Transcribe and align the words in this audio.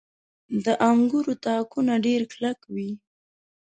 •د 0.65 0.67
انګورو 0.89 1.33
تاکونه 1.45 1.93
ډېر 2.05 2.21
کلک 2.31 2.59
وي. 2.73 2.91